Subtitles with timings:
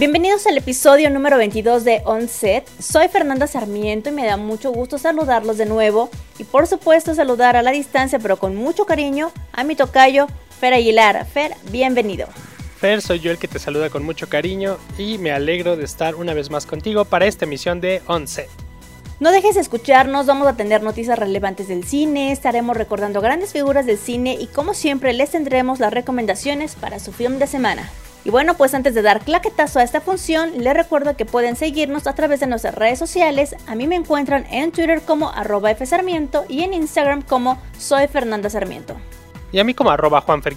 [0.00, 2.66] Bienvenidos al episodio número 22 de On Set.
[2.80, 7.54] Soy Fernanda Sarmiento y me da mucho gusto saludarlos de nuevo y por supuesto saludar
[7.54, 10.26] a la distancia pero con mucho cariño a mi tocayo
[10.58, 11.26] Fer Aguilar.
[11.26, 12.28] Fer, bienvenido.
[12.78, 16.14] Fer, soy yo el que te saluda con mucho cariño y me alegro de estar
[16.14, 18.48] una vez más contigo para esta emisión de On Set.
[19.20, 23.84] No dejes de escucharnos, vamos a tener noticias relevantes del cine, estaremos recordando grandes figuras
[23.84, 27.90] del cine y como siempre les tendremos las recomendaciones para su film de semana.
[28.24, 32.06] Y bueno, pues antes de dar claquetazo a esta función, les recuerdo que pueden seguirnos
[32.06, 33.56] a través de nuestras redes sociales.
[33.66, 38.50] A mí me encuentran en Twitter como arroba fsarmiento y en Instagram como soy Fernanda
[38.50, 38.96] Sarmiento.
[39.52, 40.54] Y a mí como arroba juanfer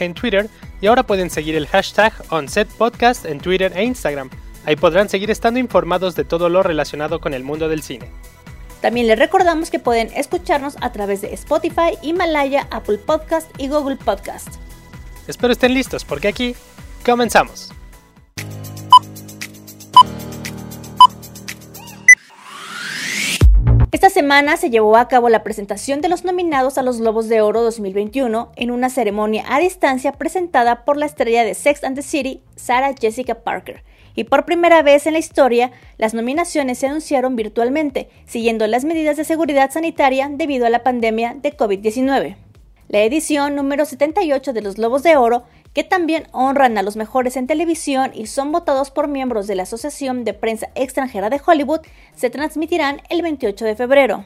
[0.00, 0.48] en Twitter.
[0.80, 4.30] Y ahora pueden seguir el hashtag OnSetPodcast en Twitter e Instagram.
[4.66, 8.10] Ahí podrán seguir estando informados de todo lo relacionado con el mundo del cine.
[8.82, 13.96] También les recordamos que pueden escucharnos a través de Spotify, Himalaya, Apple Podcast y Google
[13.96, 14.48] Podcast.
[15.26, 16.54] Espero estén listos porque aquí
[17.06, 17.70] Comenzamos.
[23.92, 27.40] Esta semana se llevó a cabo la presentación de los nominados a los Globos de
[27.42, 32.02] Oro 2021 en una ceremonia a distancia presentada por la estrella de Sex and the
[32.02, 33.84] City, Sarah Jessica Parker.
[34.16, 39.16] Y por primera vez en la historia, las nominaciones se anunciaron virtualmente, siguiendo las medidas
[39.16, 42.36] de seguridad sanitaria debido a la pandemia de COVID-19.
[42.88, 45.42] La edición número 78 de los Globos de Oro
[45.76, 49.64] que también honran a los mejores en televisión y son votados por miembros de la
[49.64, 51.80] Asociación de Prensa Extranjera de Hollywood,
[52.14, 54.24] se transmitirán el 28 de febrero.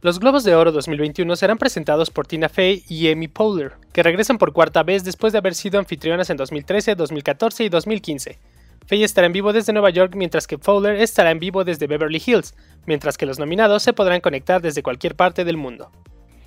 [0.00, 4.38] Los Globos de Oro 2021 serán presentados por Tina Fey y Amy Poehler, que regresan
[4.38, 8.38] por cuarta vez después de haber sido anfitrionas en 2013, 2014 y 2015.
[8.84, 12.20] Fey estará en vivo desde Nueva York mientras que Fowler estará en vivo desde Beverly
[12.26, 15.92] Hills, mientras que los nominados se podrán conectar desde cualquier parte del mundo.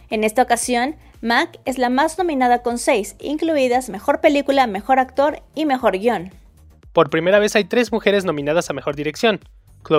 [0.09, 5.41] En esta ocasión, Mac es la más nominada con seis, incluidas Mejor Película, Mejor Actor
[5.55, 6.31] y Mejor Guión.
[6.93, 9.39] Por primera vez hay tres mujeres nominadas a Mejor Dirección,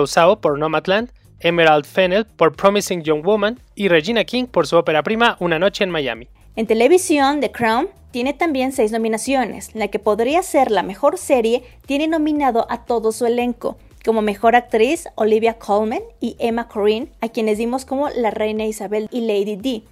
[0.07, 5.03] Zhao por Nomadland, Emerald Fennell por Promising Young Woman y Regina King por su ópera
[5.03, 6.27] prima Una Noche en Miami.
[6.55, 9.75] En televisión, The Crown tiene también seis nominaciones.
[9.75, 14.55] La que podría ser la mejor serie tiene nominado a todo su elenco, como mejor
[14.55, 19.55] actriz Olivia Colman y Emma Corrin, a quienes dimos como la reina Isabel y Lady
[19.55, 19.83] D.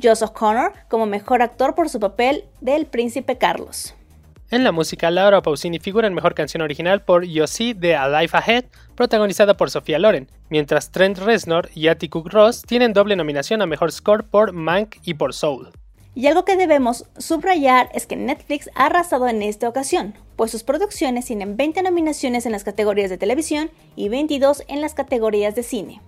[0.00, 3.94] Joseph Connor como mejor actor por su papel del príncipe Carlos.
[4.48, 8.08] En la música, Laura Pausini figura en mejor canción original por You See de A
[8.08, 13.60] Life Ahead, protagonizada por Sofía Loren, mientras Trent Reznor y Atticus Ross tienen doble nominación
[13.60, 15.70] a mejor score por Mank y por Soul.
[16.14, 20.62] Y algo que debemos subrayar es que Netflix ha arrasado en esta ocasión, pues sus
[20.62, 25.64] producciones tienen 20 nominaciones en las categorías de televisión y 22 en las categorías de
[25.64, 26.00] cine.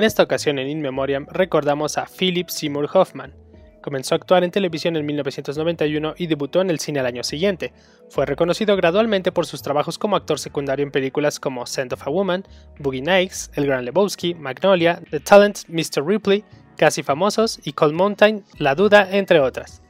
[0.00, 3.34] En esta ocasión en In Memoriam recordamos a Philip Seymour Hoffman.
[3.82, 7.74] Comenzó a actuar en televisión en 1991 y debutó en el cine al año siguiente.
[8.08, 12.08] Fue reconocido gradualmente por sus trabajos como actor secundario en películas como Scent of a
[12.08, 12.46] Woman,
[12.78, 16.02] Boogie Nights, El Gran Lebowski, Magnolia, The Talent, Mr.
[16.02, 16.44] Ripley,
[16.78, 19.82] Casi Famosos y Cold Mountain, La Duda, entre otras.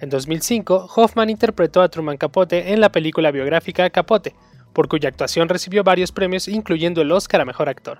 [0.00, 4.34] En 2005, Hoffman interpretó a Truman Capote en la película biográfica Capote,
[4.72, 7.98] por cuya actuación recibió varios premios incluyendo el Oscar a Mejor Actor.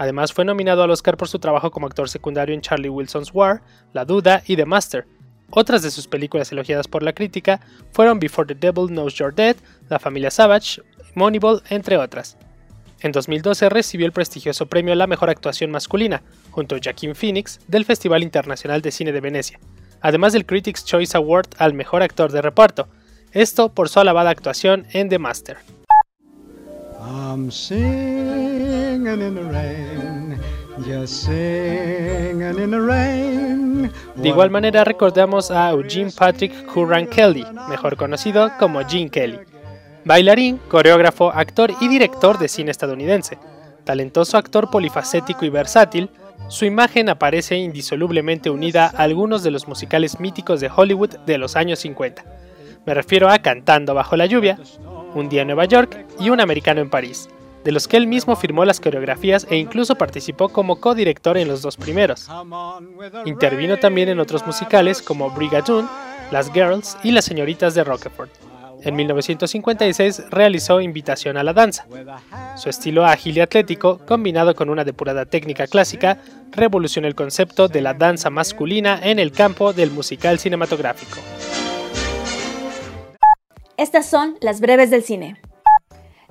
[0.00, 3.60] Además fue nominado al Oscar por su trabajo como actor secundario en Charlie Wilson's War,
[3.92, 5.06] La Duda y The Master.
[5.50, 7.60] Otras de sus películas elogiadas por la crítica
[7.92, 9.56] fueron Before the Devil Knows You're Dead,
[9.90, 10.80] La Familia Savage,
[11.14, 12.38] Moneyball, entre otras.
[13.00, 17.60] En 2012 recibió el prestigioso premio a la mejor actuación masculina, junto a Joaquin Phoenix,
[17.68, 19.60] del Festival Internacional de Cine de Venecia,
[20.00, 22.88] además del Critics' Choice Award al mejor actor de reparto,
[23.32, 25.58] esto por su alabada actuación en The Master.
[34.16, 39.38] De igual manera recordamos a Eugene Patrick Curran Kelly, mejor conocido como Gene Kelly.
[40.04, 43.38] Bailarín, coreógrafo, actor y director de cine estadounidense.
[43.84, 46.10] Talentoso actor polifacético y versátil,
[46.48, 51.56] su imagen aparece indisolublemente unida a algunos de los musicales míticos de Hollywood de los
[51.56, 52.24] años 50.
[52.86, 54.58] Me refiero a Cantando bajo la lluvia,
[55.14, 57.28] Un día en Nueva York y Un americano en París
[57.64, 61.62] de los que él mismo firmó las coreografías e incluso participó como codirector en los
[61.62, 62.28] dos primeros.
[63.26, 65.88] Intervino también en otros musicales como Brigadoon,
[66.30, 68.30] Las Girls y Las Señoritas de Rockefort.
[68.82, 71.86] En 1956 realizó Invitación a la Danza.
[72.56, 76.16] Su estilo ágil y atlético, combinado con una depurada técnica clásica,
[76.52, 81.18] revolucionó el concepto de la danza masculina en el campo del musical cinematográfico.
[83.80, 85.40] Estas son las breves del cine.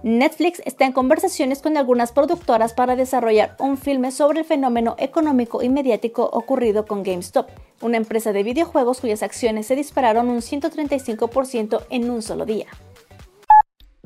[0.03, 5.63] Netflix está en conversaciones con algunas productoras para desarrollar un filme sobre el fenómeno económico
[5.63, 7.49] y mediático ocurrido con GameStop,
[7.81, 12.67] una empresa de videojuegos cuyas acciones se dispararon un 135% en un solo día.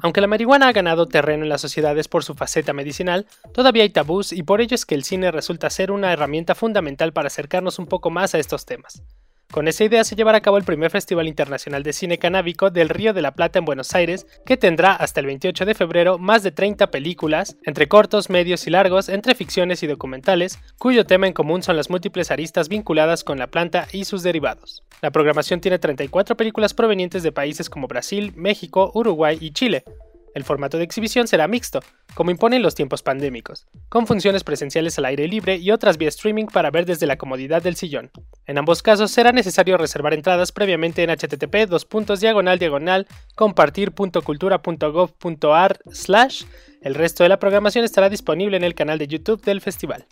[0.02, 3.90] Aunque la marihuana ha ganado terreno en las sociedades por su faceta medicinal, todavía hay
[3.90, 7.78] tabús y por ello es que el cine resulta ser una herramienta fundamental para acercarnos
[7.78, 9.04] un poco más a estos temas.
[9.54, 12.90] Con esa idea se llevará a cabo el primer Festival Internacional de Cine Canábico del
[12.90, 16.42] Río de la Plata en Buenos Aires, que tendrá hasta el 28 de febrero más
[16.42, 21.34] de 30 películas, entre cortos, medios y largos, entre ficciones y documentales, cuyo tema en
[21.34, 24.82] común son las múltiples aristas vinculadas con la planta y sus derivados.
[25.04, 29.84] La programación tiene 34 películas provenientes de países como Brasil, México, Uruguay y Chile,
[30.34, 31.80] el formato de exhibición será mixto,
[32.14, 36.46] como imponen los tiempos pandémicos, con funciones presenciales al aire libre y otras vía streaming
[36.46, 38.12] para ver desde la comodidad del sillón.
[38.46, 41.70] En ambos casos será necesario reservar entradas previamente en http
[42.20, 46.44] diagonal compartir.cultura.gov.ar slash.
[46.82, 50.06] El resto de la programación estará disponible en el canal de YouTube del festival.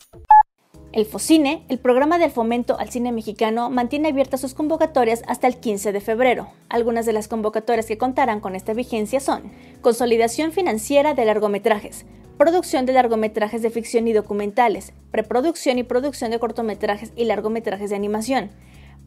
[0.94, 5.56] El FOCINE, el programa del fomento al cine mexicano, mantiene abiertas sus convocatorias hasta el
[5.56, 6.50] 15 de febrero.
[6.68, 12.06] Algunas de las convocatorias que contarán con esta vigencia son consolidación financiera de largometrajes,
[12.38, 17.96] producción de largometrajes de ficción y documentales, preproducción y producción de cortometrajes y largometrajes de
[17.96, 18.52] animación,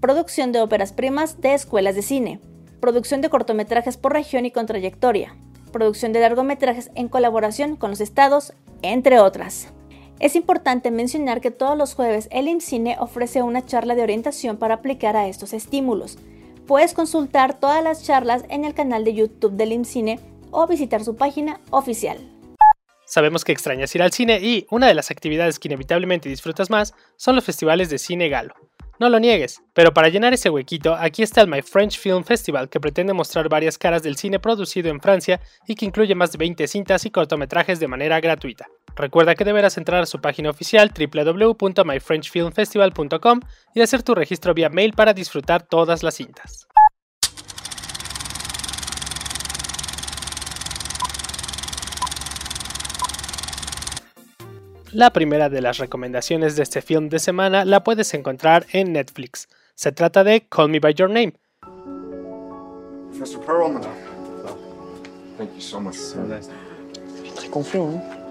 [0.00, 2.40] producción de óperas primas de escuelas de cine,
[2.80, 5.36] producción de cortometrajes por región y con trayectoria,
[5.70, 9.68] producción de largometrajes en colaboración con los estados, entre otras.
[10.24, 14.76] Es importante mencionar que todos los jueves el IMCINE ofrece una charla de orientación para
[14.76, 16.16] aplicar a estos estímulos.
[16.66, 20.18] Puedes consultar todas las charlas en el canal de YouTube del IMCINE
[20.50, 22.16] o visitar su página oficial.
[23.04, 26.94] Sabemos que extrañas ir al cine y una de las actividades que inevitablemente disfrutas más
[27.16, 28.54] son los festivales de cine galo.
[29.00, 32.68] No lo niegues, pero para llenar ese huequito, aquí está el My French Film Festival,
[32.68, 36.38] que pretende mostrar varias caras del cine producido en Francia y que incluye más de
[36.38, 38.68] 20 cintas y cortometrajes de manera gratuita.
[38.94, 43.40] Recuerda que deberás entrar a su página oficial www.myfrenchfilmfestival.com
[43.74, 46.68] y hacer tu registro vía mail para disfrutar todas las cintas.
[54.94, 59.48] La primera de las recomendaciones de este film de semana la puedes encontrar en Netflix.
[59.74, 61.34] Se trata de Call Me By Your Name.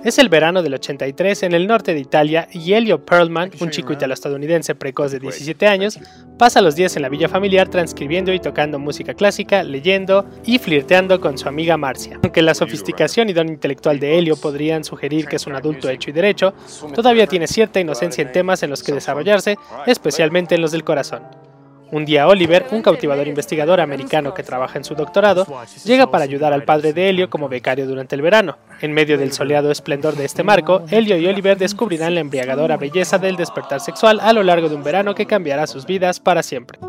[0.04, 3.94] Es el verano del 83 en el norte de Italia y Elio Perlman, un chico
[3.94, 5.98] italo-estadounidense precoz de 17 años,
[6.38, 11.22] pasa los días en la villa familiar transcribiendo y tocando música clásica, leyendo y flirteando
[11.22, 12.20] con su amiga Marcia.
[12.22, 16.10] Aunque la sofisticación y don intelectual de Elio podrían sugerir que es un adulto hecho
[16.10, 16.54] y derecho,
[16.94, 19.58] todavía tiene cierta inocencia en temas en los que desarrollarse,
[19.88, 21.43] especialmente en los del corazón.
[21.94, 25.46] Un día Oliver, un cautivador investigador americano que trabaja en su doctorado,
[25.86, 28.58] llega para ayudar al padre de Helio como becario durante el verano.
[28.82, 33.20] En medio del soleado esplendor de este marco, Helio y Oliver descubrirán la embriagadora belleza
[33.20, 36.80] del despertar sexual a lo largo de un verano que cambiará sus vidas para siempre.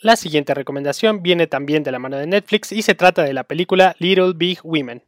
[0.00, 3.42] La siguiente recomendación viene también de la mano de Netflix y se trata de la
[3.42, 5.02] película Little Big Women.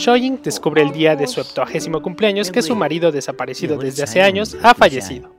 [0.00, 4.56] Shoying descubre el día de su 70 cumpleaños que su marido desaparecido desde hace años
[4.62, 5.30] ha fallecido.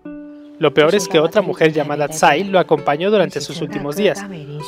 [0.60, 4.24] Lo peor es que otra mujer llamada Tsai lo acompañó durante sus últimos días,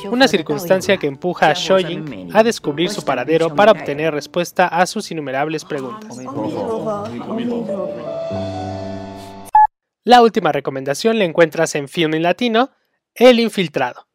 [0.10, 5.12] una circunstancia que empuja a Shoying a descubrir su paradero para obtener respuesta a sus
[5.12, 6.18] innumerables preguntas.
[10.04, 12.72] La última recomendación la encuentras en Film Latino,
[13.14, 14.08] El Infiltrado.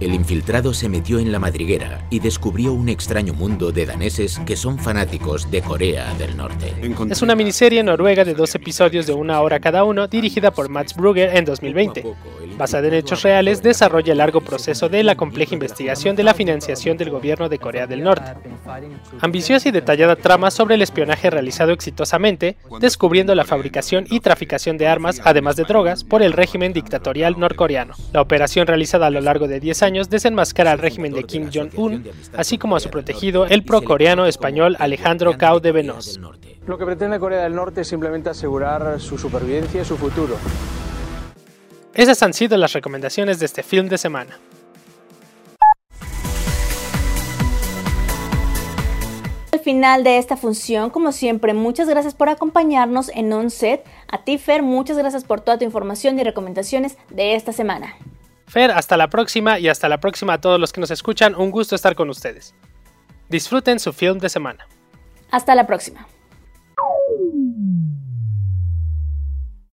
[0.00, 4.54] El infiltrado se metió en la madriguera y descubrió un extraño mundo de daneses que
[4.54, 6.72] son fanáticos de Corea del Norte.
[7.10, 10.94] Es una miniserie noruega de dos episodios de una hora cada uno, dirigida por Mats
[10.94, 12.04] Brugger en 2020.
[12.56, 16.96] Basada en hechos reales, desarrolla el largo proceso de la compleja investigación de la financiación
[16.96, 18.34] del gobierno de Corea del Norte.
[19.20, 24.86] Ambiciosa y detallada trama sobre el espionaje realizado exitosamente, descubriendo la fabricación y traficación de
[24.86, 27.94] armas, además de drogas, por el régimen dictatorial norcoreano.
[28.12, 32.08] La operación realizada a lo largo de 10 años desenmascara al régimen de Kim Jong-un,
[32.36, 36.20] así como a su protegido, el pro-coreano español Alejandro Cao de Venos.
[36.66, 40.36] Lo que pretende Corea del Norte es simplemente asegurar su supervivencia y su futuro.
[41.94, 44.38] Esas han sido las recomendaciones de este film de semana.
[49.50, 53.84] Al final de esta función, como siempre, muchas gracias por acompañarnos en OnSet.
[54.06, 57.96] A ti, Fer, muchas gracias por toda tu información y recomendaciones de esta semana.
[58.48, 61.50] Fer, hasta la próxima y hasta la próxima a todos los que nos escuchan, un
[61.50, 62.54] gusto estar con ustedes.
[63.28, 64.66] Disfruten su film de semana.
[65.30, 66.08] Hasta la próxima.